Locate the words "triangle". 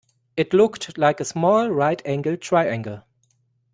2.41-3.03